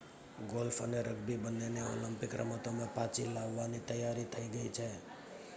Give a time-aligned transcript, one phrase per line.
[0.49, 4.87] golf અને rugby બન્નેને Olympic રમતોમાં પાચી લાવવાની તૈયારી થઈ ગઈ છે